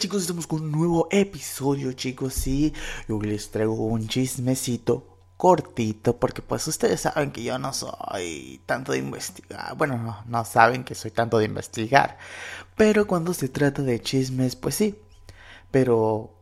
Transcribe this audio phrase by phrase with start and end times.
[0.00, 2.72] Chicos, estamos con un nuevo episodio chicos, sí,
[3.06, 8.92] yo les traigo un chismecito cortito porque pues ustedes saben que yo no soy tanto
[8.92, 12.16] de investigar, bueno, no, no saben que soy tanto de investigar,
[12.76, 14.98] pero cuando se trata de chismes, pues sí,
[15.70, 16.32] pero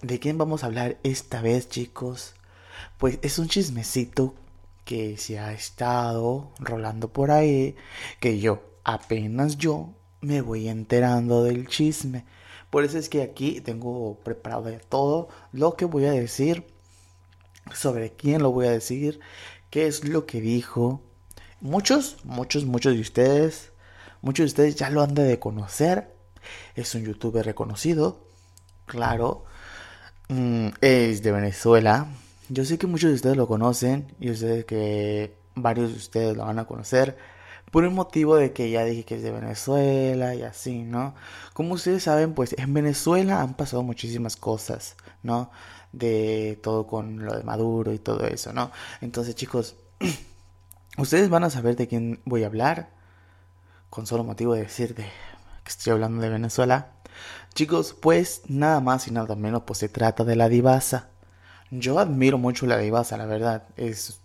[0.00, 2.32] ¿de quién vamos a hablar esta vez chicos?
[2.96, 4.34] Pues es un chismecito
[4.86, 7.76] que se ha estado rolando por ahí,
[8.20, 9.90] que yo, apenas yo,
[10.22, 12.24] me voy enterando del chisme.
[12.72, 16.64] Por eso es que aquí tengo preparado todo lo que voy a decir,
[17.74, 19.20] sobre quién lo voy a decir,
[19.68, 21.02] qué es lo que dijo.
[21.60, 23.72] Muchos, muchos, muchos de ustedes,
[24.22, 26.16] muchos de ustedes ya lo han de conocer.
[26.74, 28.24] Es un youtuber reconocido,
[28.86, 29.44] claro.
[30.30, 32.06] Mm, es de Venezuela.
[32.48, 34.14] Yo sé que muchos de ustedes lo conocen.
[34.18, 37.18] Yo sé que varios de ustedes lo van a conocer
[37.72, 41.14] por el motivo de que ya dije que es de Venezuela y así, ¿no?
[41.54, 45.50] Como ustedes saben, pues en Venezuela han pasado muchísimas cosas, ¿no?
[45.90, 48.70] De todo con lo de Maduro y todo eso, ¿no?
[49.00, 49.74] Entonces, chicos,
[50.98, 52.90] ustedes van a saber de quién voy a hablar,
[53.88, 56.92] con solo motivo de decir de que estoy hablando de Venezuela.
[57.54, 61.08] Chicos, pues nada más y nada menos, pues se trata de la divasa.
[61.70, 63.64] Yo admiro mucho la divasa, la verdad.
[63.78, 64.21] Es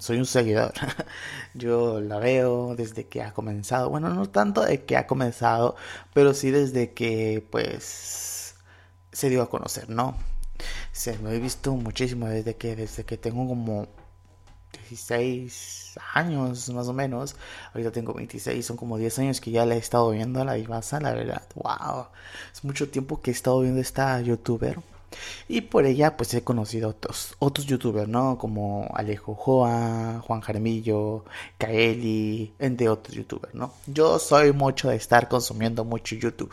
[0.00, 0.72] soy un seguidor.
[1.54, 3.90] Yo la veo desde que ha comenzado.
[3.90, 5.76] Bueno, no tanto de que ha comenzado,
[6.14, 8.54] pero sí desde que pues
[9.12, 10.16] se dio a conocer, ¿no?
[10.92, 13.88] Se lo he visto muchísimo desde que desde que tengo como
[14.88, 17.36] 16 años más o menos.
[17.72, 20.54] Ahorita tengo 26, son como 10 años que ya la he estado viendo a la
[20.54, 21.42] divasa, la verdad.
[21.54, 22.06] Wow.
[22.52, 24.78] Es mucho tiempo que he estado viendo esta youtuber.
[25.48, 28.38] Y por ella pues he conocido otros, otros youtubers, ¿no?
[28.38, 31.24] Como Alejo Joa, Juan Jaramillo,
[31.58, 33.72] Kaeli, entre otros youtubers, ¿no?
[33.86, 36.52] Yo soy mucho de estar consumiendo mucho YouTube.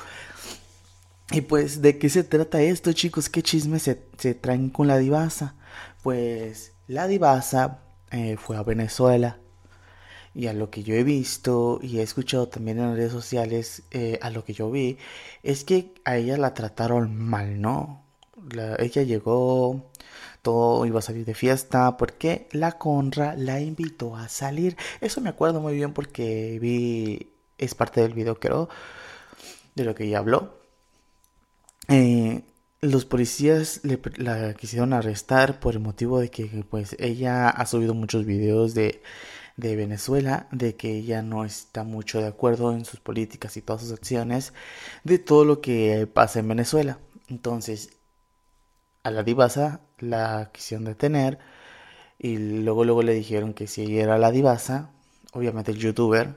[1.32, 3.30] Y pues, ¿de qué se trata esto, chicos?
[3.30, 5.56] ¿Qué chismes se, traen con la divasa?
[6.02, 9.40] Pues la divasa eh, fue a Venezuela.
[10.34, 14.20] Y a lo que yo he visto y he escuchado también en redes sociales, eh,
[14.22, 14.98] a lo que yo vi,
[15.44, 18.07] es que a ella la trataron mal, ¿no?
[18.80, 19.92] Ella llegó,
[20.42, 24.78] todo iba a salir de fiesta, porque la Conra la invitó a salir.
[25.02, 28.70] Eso me acuerdo muy bien porque vi, es parte del video creo,
[29.76, 30.58] de lo que ella habló.
[31.90, 32.44] Eh,
[32.82, 33.82] los policías
[34.18, 39.02] la quisieron arrestar por el motivo de que pues ella ha subido muchos videos de,
[39.58, 43.82] de Venezuela, de que ella no está mucho de acuerdo en sus políticas y todas
[43.82, 44.54] sus acciones,
[45.04, 47.00] de todo lo que pasa en Venezuela.
[47.28, 47.97] Entonces,
[49.08, 51.40] a la divasa la quisieron detener
[52.20, 54.92] y luego luego le dijeron que si ella era la divasa,
[55.34, 56.36] obviamente el youtuber,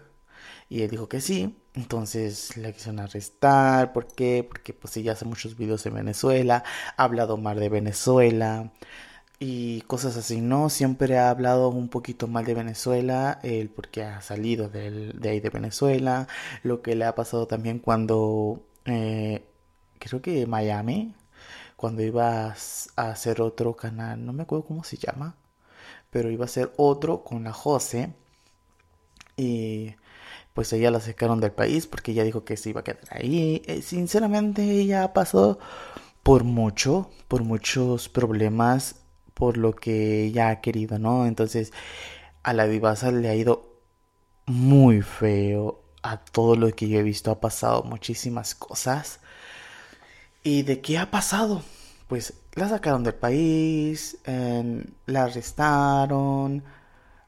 [0.68, 4.46] y él dijo que sí, entonces la quisieron arrestar, ¿por qué?
[4.48, 6.62] Porque pues ella hace muchos videos en Venezuela,
[6.96, 8.72] ha hablado mal de Venezuela
[9.40, 10.70] y cosas así, ¿no?
[10.70, 15.50] Siempre ha hablado un poquito mal de Venezuela, él porque ha salido de ahí de
[15.50, 16.28] Venezuela,
[16.62, 19.44] lo que le ha pasado también cuando, eh,
[19.98, 21.14] creo que Miami,
[21.80, 22.54] cuando iba
[22.96, 25.34] a hacer otro canal, no me acuerdo cómo se llama,
[26.10, 28.12] pero iba a hacer otro con la Jose
[29.34, 29.94] y
[30.52, 33.62] pues ella la sacaron del país porque ella dijo que se iba a quedar ahí.
[33.64, 35.58] Eh, sinceramente ella ha pasado
[36.22, 38.96] por mucho, por muchos problemas,
[39.32, 41.24] por lo que ella ha querido, ¿no?
[41.24, 41.72] Entonces
[42.42, 43.80] a la divasa le ha ido
[44.44, 45.80] muy feo.
[46.02, 49.20] A todo lo que yo he visto ha pasado muchísimas cosas.
[50.42, 51.62] ¿Y de qué ha pasado?
[52.08, 54.18] Pues la sacaron del país,
[55.06, 56.64] la arrestaron,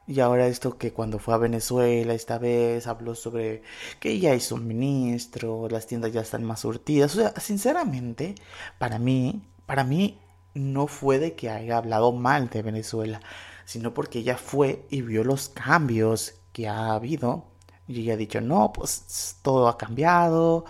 [0.07, 3.63] y ahora esto que cuando fue a Venezuela esta vez habló sobre
[3.99, 7.15] que ya hay suministro, las tiendas ya están más surtidas.
[7.15, 8.35] O sea, sinceramente,
[8.79, 10.19] para mí, para mí
[10.55, 13.21] no fue de que haya hablado mal de Venezuela,
[13.65, 17.45] sino porque ella fue y vio los cambios que ha habido.
[17.87, 20.65] Y ella ha dicho, no, pues todo ha cambiado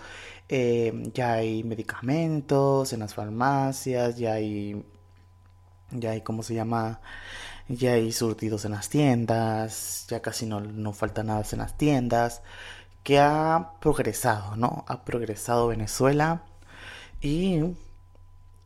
[0.50, 4.84] eh, ya hay medicamentos en las farmacias, ya hay,
[5.92, 7.01] ya hay, ¿cómo se llama?
[7.69, 12.42] Ya hay surtidos en las tiendas, ya casi no, no falta nada en las tiendas,
[13.04, 14.86] que ha progresado, ¿no?
[14.88, 16.44] Ha progresado Venezuela
[17.22, 17.62] y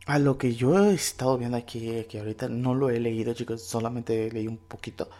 [0.08, 3.62] a lo que yo he estado viendo aquí, que ahorita no lo he leído, chicos,
[3.62, 5.10] solamente leí un poquito,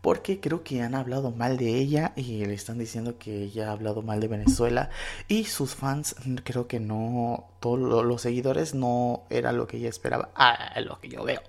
[0.00, 3.72] porque creo que han hablado mal de ella y le están diciendo que ella ha
[3.72, 4.88] hablado mal de Venezuela
[5.28, 10.30] y sus fans creo que no, todos los seguidores no era lo que ella esperaba,
[10.34, 11.42] a lo que yo veo,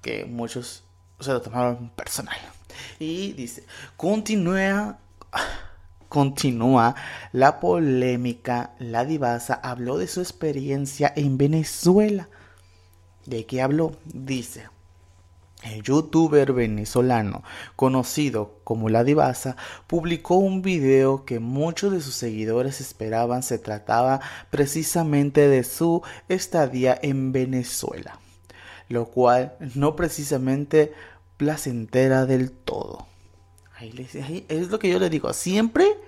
[0.00, 0.84] que muchos
[1.20, 2.38] se lo tomaron personal.
[2.98, 3.66] Y dice,
[3.98, 4.98] continúa,
[6.14, 6.94] continúa
[7.32, 12.28] la polémica, la divasa habló de su experiencia en Venezuela.
[13.26, 13.96] ¿De qué habló?
[14.04, 14.68] Dice,
[15.64, 17.42] el youtuber venezolano
[17.74, 19.56] conocido como La Divasa
[19.88, 24.20] publicó un video que muchos de sus seguidores esperaban se trataba
[24.50, 28.20] precisamente de su estadía en Venezuela,
[28.88, 30.92] lo cual no precisamente
[31.38, 33.08] placentera del todo.
[33.76, 35.98] Ahí, es lo que yo le digo, siempre,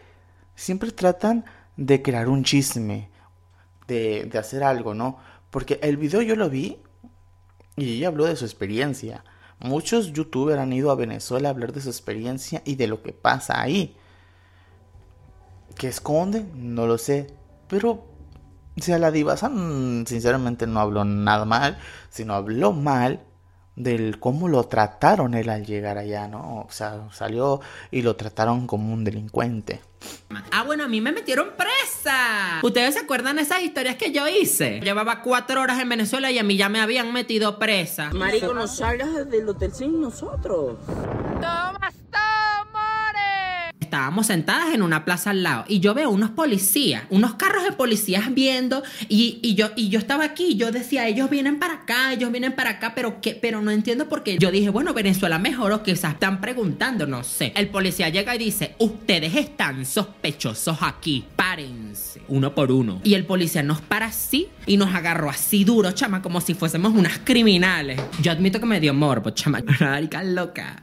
[0.54, 1.44] siempre tratan
[1.76, 3.10] de crear un chisme,
[3.88, 5.18] de, de hacer algo, ¿no?
[5.50, 6.78] Porque el video yo lo vi
[7.76, 9.24] y ella habló de su experiencia
[9.58, 13.12] Muchos youtubers han ido a Venezuela a hablar de su experiencia y de lo que
[13.12, 13.96] pasa ahí.
[15.76, 16.46] ¿Qué esconde?
[16.54, 17.28] No lo sé.
[17.68, 21.78] Pero, o sea, la divasa mm, sinceramente no habló nada mal,
[22.10, 23.22] sino habló mal
[23.76, 26.66] del cómo lo trataron él al llegar allá, ¿no?
[26.66, 29.80] O sea, salió y lo trataron como un delincuente.
[30.50, 32.60] Ah, bueno, a mí me metieron presa.
[32.62, 34.80] ¿Ustedes se acuerdan de esas historias que yo hice?
[34.80, 38.10] Llevaba cuatro horas en Venezuela y a mí ya me habían metido presa.
[38.12, 40.78] Marico, no salgas del hotel sin nosotros.
[40.86, 41.65] ¡Toma,
[43.86, 47.72] estábamos sentadas en una plaza al lado y yo veo unos policías, unos carros de
[47.72, 52.32] policías viendo y, yo, y yo estaba aquí, yo decía, ellos vienen para acá, ellos
[52.32, 53.38] vienen para acá, pero ¿qué?
[53.40, 54.38] Pero no entiendo por qué.
[54.38, 57.52] Yo dije, bueno, Venezuela mejoró, quizás están preguntando, no sé.
[57.54, 63.00] El policía llega y dice, ustedes están sospechosos aquí, párense, uno por uno.
[63.04, 66.92] Y el policía nos para así y nos agarró así duro, chama, como si fuésemos
[66.92, 68.00] unas criminales.
[68.20, 70.82] Yo admito que me dio morbo, chama, una loca.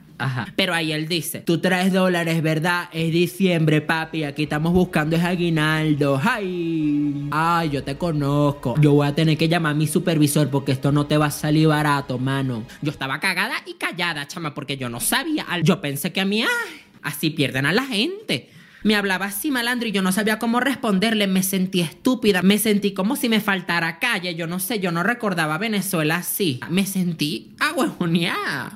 [0.56, 2.90] Pero ahí él dice, tú traes dólares, ¿verdad?
[2.92, 6.20] Es diciembre, papi, aquí estamos buscando es aguinaldo.
[6.24, 7.28] ¡Ay!
[7.32, 8.76] Ay, yo te conozco.
[8.80, 11.32] Yo voy a tener que llamar a mi supervisor porque esto no te va a
[11.32, 12.64] salir barato, mano.
[12.82, 15.46] Yo estaba cagada y callada, chama, porque yo no sabía.
[15.62, 18.50] Yo pensé que a mí, ay, así pierden a la gente.
[18.84, 21.28] Me hablaba así malandro y yo no sabía cómo responderle.
[21.28, 22.42] Me sentí estúpida.
[22.42, 24.36] Me sentí como si me faltara calle.
[24.36, 26.60] Yo no sé, yo no recordaba Venezuela así.
[26.70, 28.76] Me sentí agüejoneada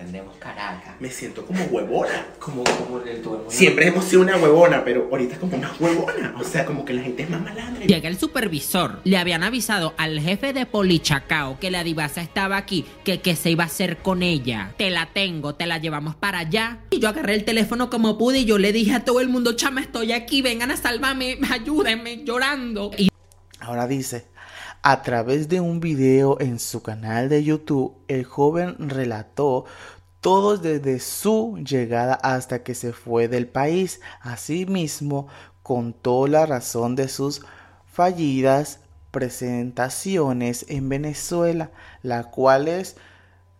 [0.00, 0.94] entendemos Caracas.
[0.98, 2.26] Me siento como huevona.
[2.38, 6.34] Como, como el Siempre hemos sido una huevona, pero ahorita como una huevona.
[6.38, 7.84] O sea, como que la gente es más malandra.
[7.84, 9.00] Llega el supervisor.
[9.04, 13.50] Le habían avisado al jefe de Polichacao que la divasa estaba aquí, que qué se
[13.50, 14.72] iba a hacer con ella.
[14.78, 16.80] Te la tengo, te la llevamos para allá.
[16.90, 19.52] Y yo agarré el teléfono como pude y yo le dije a todo el mundo,
[19.52, 22.90] chama, estoy aquí, vengan a salvarme, ayúdenme, llorando.
[22.96, 23.10] Y
[23.60, 24.26] Ahora dice,
[24.82, 29.66] a través de un video en su canal de YouTube, el joven relató
[30.20, 34.00] todo desde su llegada hasta que se fue del país.
[34.20, 35.28] Asimismo,
[35.62, 37.42] contó la razón de sus
[37.86, 38.80] fallidas
[39.10, 41.70] presentaciones en Venezuela,
[42.02, 42.96] las cuales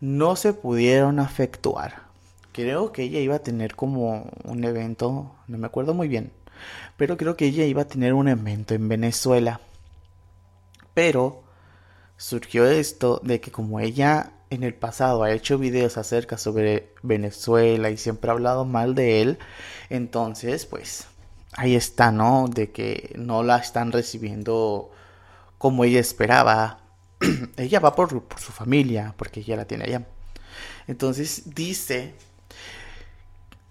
[0.00, 2.02] no se pudieron efectuar.
[2.52, 6.32] Creo que ella iba a tener como un evento, no me acuerdo muy bien,
[6.96, 9.60] pero creo que ella iba a tener un evento en Venezuela
[11.00, 11.42] pero
[12.18, 17.88] surgió esto de que como ella en el pasado ha hecho videos acerca sobre Venezuela
[17.88, 19.38] y siempre ha hablado mal de él,
[19.88, 21.06] entonces pues
[21.52, 22.48] ahí está, ¿no?
[22.48, 24.90] De que no la están recibiendo
[25.56, 26.80] como ella esperaba.
[27.56, 30.06] ella va por, su familia, porque ella la tiene allá.
[30.86, 32.12] Entonces dice,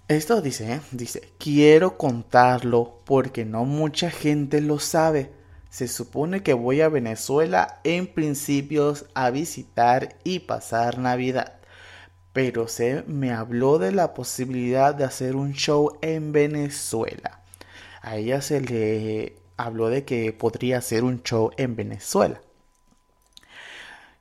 [0.08, 0.82] esto dice, ¿eh?
[0.90, 5.38] dice, quiero contarlo porque no mucha gente lo sabe
[5.70, 11.60] se supone que voy a Venezuela en principios a visitar y pasar Navidad.
[12.34, 17.42] Pero se me habló de la posibilidad de hacer un show en Venezuela.
[18.02, 22.42] A ella se le habló de que podría hacer un show en Venezuela.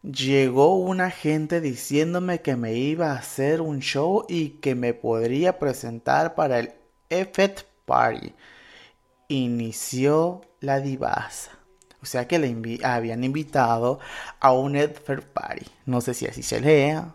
[0.03, 5.59] Llegó una gente diciéndome que me iba a hacer un show y que me podría
[5.59, 6.73] presentar para el
[7.11, 8.33] Effect Party.
[9.29, 11.53] Inició la divasa.
[12.01, 13.99] O sea que le habían invitado
[14.41, 15.67] a un Edfer Party.
[15.87, 17.15] No sé si así se lea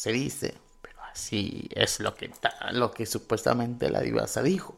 [0.00, 2.30] se dice, pero así es lo que,
[2.72, 4.74] lo que supuestamente la divasa dijo.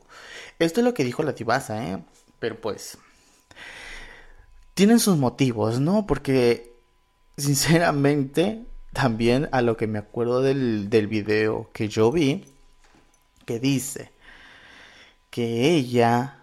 [0.59, 2.02] Esto es lo que dijo la divasa, ¿eh?
[2.40, 2.99] Pero pues...
[4.75, 6.09] Tienen sus motivos, ¿no?
[6.09, 6.75] Porque,
[7.37, 12.45] sinceramente, también a lo que me acuerdo del, del video que yo vi,
[13.47, 14.11] que dice
[15.31, 16.41] que ella...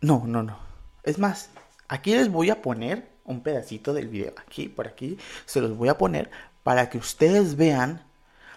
[0.00, 0.56] No, no, no.
[1.02, 1.50] Es más,
[1.88, 4.32] aquí les voy a poner un pedacito del video.
[4.38, 6.30] Aquí, por aquí, se los voy a poner
[6.62, 8.02] para que ustedes vean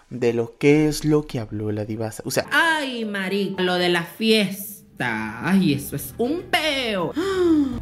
[0.08, 2.22] de lo que es lo que habló la divasa.
[2.26, 5.46] O sea, ay, marica, lo de la fiesta.
[5.46, 7.12] Ay, eso es un peo.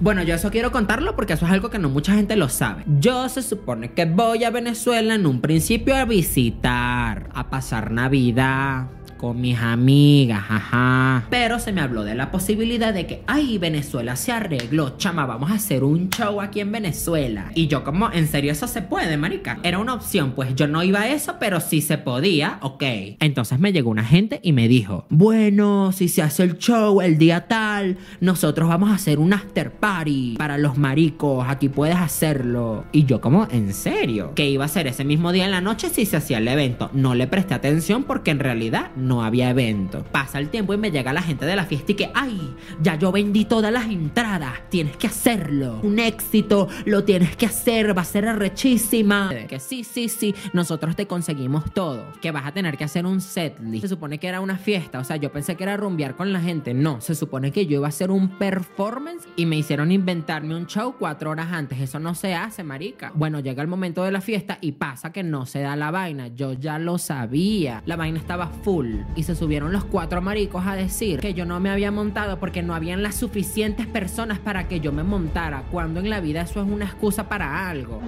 [0.00, 2.83] Bueno, yo eso quiero contarlo porque eso es algo que no mucha gente lo sabe.
[2.99, 8.88] Yo se supone que voy a Venezuela en un principio a visitar, a pasar Navidad
[9.23, 11.26] con mis amigas, ajá.
[11.31, 15.52] Pero se me habló de la posibilidad de que, ay, Venezuela se arregló, chama, vamos
[15.52, 17.52] a hacer un show aquí en Venezuela.
[17.55, 19.61] Y yo como, ¿en serio eso se puede, marica?
[19.62, 22.83] Era una opción, pues yo no iba a eso, pero sí se podía, ok.
[23.21, 27.17] Entonces me llegó una gente y me dijo, bueno, si se hace el show el
[27.17, 32.87] día tal, nosotros vamos a hacer un after party para los maricos, aquí puedes hacerlo.
[32.91, 34.33] Y yo como, ¿en serio?
[34.35, 36.91] Que iba a ser ese mismo día en la noche si se hacía el evento.
[36.93, 40.04] No le presté atención porque en realidad no había evento.
[40.12, 42.95] Pasa el tiempo y me llega la gente de la fiesta y que, ay, ya
[42.95, 45.81] yo vendí todas las entradas, tienes que hacerlo.
[45.83, 49.31] Un éxito, lo tienes que hacer, va a ser arrechísima.
[49.49, 52.04] Que sí, sí, sí, nosotros te conseguimos todo.
[52.21, 53.83] Que vas a tener que hacer un setlist.
[53.83, 56.40] Se supone que era una fiesta, o sea, yo pensé que era rumbear con la
[56.40, 56.75] gente.
[56.75, 60.66] No, se supone que yo iba a hacer un performance y me hicieron inventarme un
[60.66, 61.81] show cuatro horas antes.
[61.81, 63.11] Eso no se hace, marica.
[63.14, 66.28] Bueno, llega el momento de la fiesta y pasa que no se da la vaina.
[66.28, 67.83] Yo ya lo sabía.
[67.87, 69.02] La vaina estaba full.
[69.15, 72.63] Y se subieron los cuatro maricos a decir que yo no me había montado porque
[72.63, 75.65] no habían las suficientes personas para que yo me montara.
[75.71, 78.01] Cuando en la vida eso es una excusa para algo.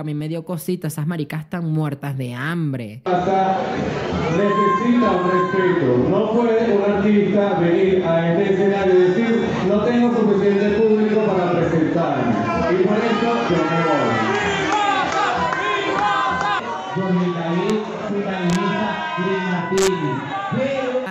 [0.00, 3.02] A mí me dio cosita, esas maricas están muertas de hambre.
[3.04, 6.08] Necesita un respeto.
[6.08, 11.52] No puede un artista venir a este escenario y decir, no tengo suficiente público para
[11.52, 12.32] presentarme.
[12.72, 13.92] Y por eso yo me voy.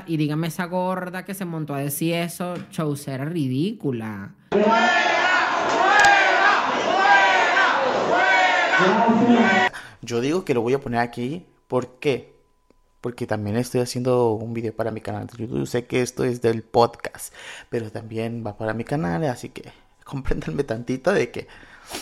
[0.08, 2.56] Y dígame esa gorda que se montó a decir eso,
[3.08, 4.32] era ridícula.
[10.02, 11.46] Yo digo que lo voy a poner aquí.
[11.68, 12.36] ¿Por qué?
[13.02, 15.68] Porque también estoy haciendo un video para mi canal de YouTube.
[15.68, 17.34] Sé que esto es del podcast,
[17.70, 19.72] pero también va para mi canal, así que
[20.04, 21.48] compréndanme tantito de que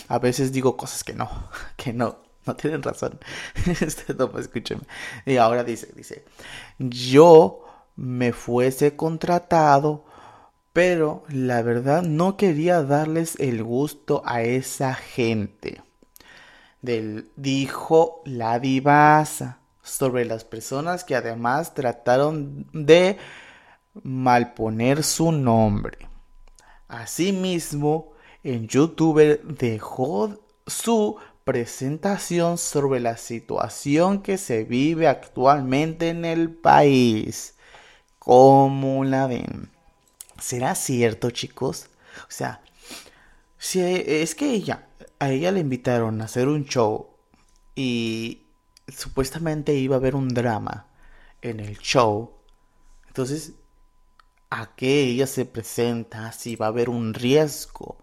[0.08, 1.30] a veces digo cosas que no,
[1.76, 3.20] que no, no tienen razón.
[3.80, 4.82] Este pues escúcheme.
[5.26, 6.24] Y ahora dice, dice,
[6.78, 7.64] yo
[7.96, 10.04] me fuese contratado,
[10.72, 15.82] pero la verdad no quería darles el gusto a esa gente
[16.82, 23.18] dijo la divasa sobre las personas que además trataron de
[24.02, 25.98] malponer su nombre.
[26.88, 36.50] Asimismo, en YouTube dejó su presentación sobre la situación que se vive actualmente en el
[36.50, 37.54] país.
[38.18, 39.70] ¿Cómo la ven?
[40.38, 41.88] ¿Será cierto, chicos?
[42.22, 42.62] O sea,
[43.58, 44.86] si es que ella
[45.20, 47.10] a ella le invitaron a hacer un show
[47.76, 48.46] y
[48.88, 50.88] supuestamente iba a haber un drama
[51.42, 52.32] en el show.
[53.06, 53.52] Entonces,
[54.48, 57.98] ¿a qué ella se presenta si va a haber un riesgo?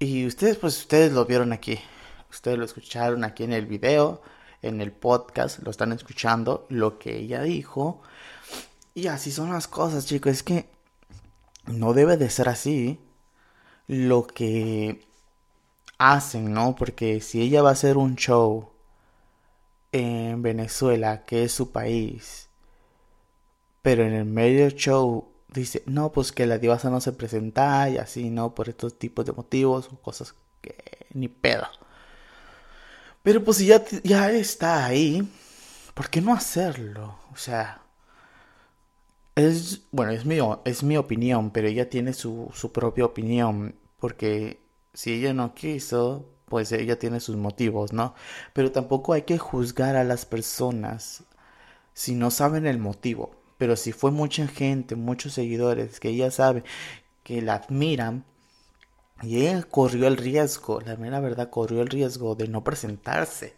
[0.00, 1.78] Y ustedes, pues ustedes lo vieron aquí.
[2.28, 4.20] Ustedes lo escucharon aquí en el video,
[4.62, 8.02] en el podcast, lo están escuchando, lo que ella dijo.
[8.94, 10.32] Y así son las cosas, chicos.
[10.32, 10.68] Es que
[11.66, 12.98] no debe de ser así
[13.88, 15.04] lo que
[15.98, 16.76] hacen, ¿no?
[16.76, 18.70] Porque si ella va a hacer un show
[19.92, 22.48] en Venezuela, que es su país,
[23.82, 27.88] pero en el medio del show dice, no, pues que la divasa no se presenta
[27.90, 28.54] y así, ¿no?
[28.54, 30.76] Por estos tipos de motivos o cosas que
[31.14, 31.66] ni pedo.
[33.22, 35.26] Pero pues si ya, ya está ahí,
[35.94, 37.18] ¿por qué no hacerlo?
[37.32, 37.82] O sea,
[39.38, 44.60] es, bueno, es mi, es mi opinión, pero ella tiene su, su propia opinión, porque
[44.94, 48.14] si ella no quiso, pues ella tiene sus motivos, ¿no?
[48.52, 51.24] Pero tampoco hay que juzgar a las personas
[51.94, 53.32] si no saben el motivo.
[53.58, 56.64] Pero si fue mucha gente, muchos seguidores que ella sabe
[57.24, 58.24] que la admiran,
[59.22, 63.56] y ella corrió el riesgo, la mera verdad, corrió el riesgo de no presentarse.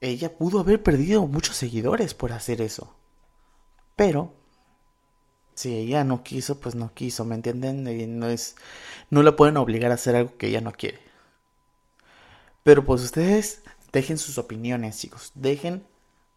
[0.00, 2.94] Ella pudo haber perdido muchos seguidores por hacer eso.
[3.96, 4.34] Pero
[5.60, 7.86] si ella no quiso, pues no quiso, ¿me entienden?
[7.86, 8.56] Y no es,
[9.10, 11.00] no la pueden obligar a hacer algo que ella no quiere.
[12.62, 13.62] Pero pues ustedes
[13.92, 15.86] dejen sus opiniones, chicos, dejen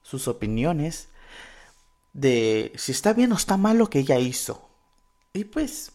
[0.01, 1.08] sus opiniones
[2.12, 4.68] de si está bien o está mal lo que ella hizo.
[5.32, 5.94] Y pues,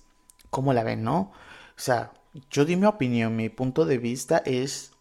[0.49, 1.33] ¿cómo la ven, no?
[1.77, 2.15] O sea,
[2.51, 4.93] yo di mi opinión, mi punto de vista es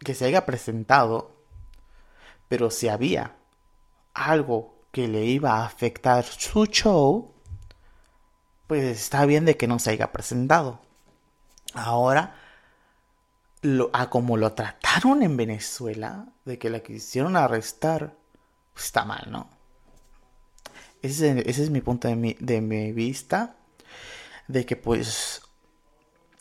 [0.00, 1.36] que se haya presentado,
[2.48, 3.36] pero si había
[4.12, 7.34] algo que le iba a afectar su show,
[8.68, 10.80] pues está bien de que no se haya presentado.
[11.74, 12.36] Ahora,
[13.92, 18.14] a como lo trataron en Venezuela, de que la quisieron arrestar,
[18.72, 19.50] pues está mal, ¿no?
[21.02, 23.56] ese, es mi punto de de mi vista.
[24.46, 25.42] De que pues,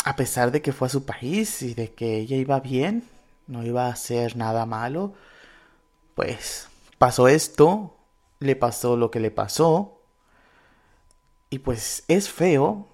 [0.05, 3.09] a pesar de que fue a su país y de que ella iba bien,
[3.47, 5.15] no iba a hacer nada malo,
[6.13, 6.67] pues
[6.99, 7.97] pasó esto,
[8.43, 10.01] le pasó lo que le pasó.
[11.49, 12.87] Y pues es feo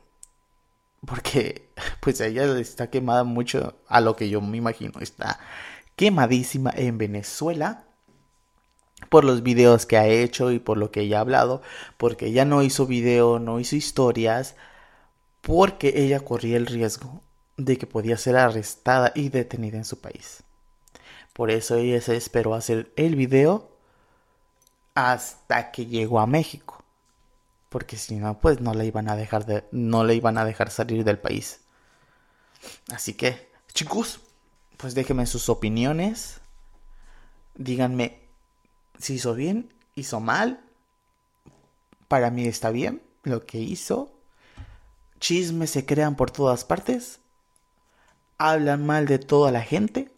[1.05, 1.69] porque
[2.01, 4.99] pues ella está quemada mucho a lo que yo me imagino.
[4.99, 5.39] Está
[5.95, 7.85] quemadísima en Venezuela
[9.09, 11.61] por los videos que ha hecho y por lo que ella ha hablado,
[11.97, 14.55] porque ella no hizo video, no hizo historias,
[15.41, 17.21] porque ella corría el riesgo
[17.57, 20.43] de que podía ser arrestada y detenida en su país.
[21.33, 23.78] Por eso ella se esperó hacer el video
[24.95, 26.83] hasta que llegó a México.
[27.69, 30.71] Porque si no, pues no le iban a dejar de, no le iban a dejar
[30.71, 31.61] salir del país.
[32.91, 34.21] Así que, chicos,
[34.77, 36.41] pues déjenme sus opiniones.
[37.55, 38.19] Díganme
[38.97, 40.61] si hizo bien, hizo mal.
[42.07, 44.11] Para mí está bien lo que hizo.
[45.19, 47.19] Chismes se crean por todas partes.
[48.37, 50.11] Hablan mal de toda la gente.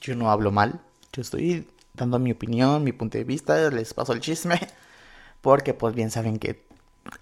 [0.00, 0.80] Yo no hablo mal.
[1.12, 3.70] Yo estoy dando mi opinión, mi punto de vista.
[3.70, 4.60] Les paso el chisme.
[5.40, 6.64] Porque pues bien saben que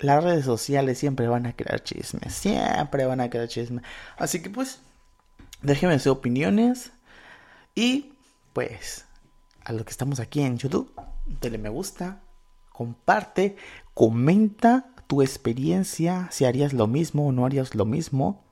[0.00, 2.34] las redes sociales siempre van a crear chismes.
[2.34, 3.84] Siempre van a crear chismes.
[4.16, 4.80] Así que pues
[5.62, 6.92] déjenme sus opiniones.
[7.74, 8.12] Y
[8.52, 9.06] pues
[9.64, 10.92] a lo que estamos aquí en YouTube,
[11.40, 12.20] dale me gusta,
[12.72, 13.56] comparte,
[13.94, 18.44] comenta tu experiencia, si harías lo mismo o no harías lo mismo.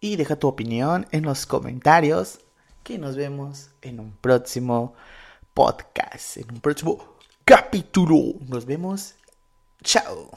[0.00, 2.40] Y deja tu opinión en los comentarios.
[2.98, 4.94] Nos vemos en un próximo
[5.54, 8.34] podcast, en un próximo capítulo.
[8.48, 9.14] Nos vemos.
[9.82, 10.30] Chao.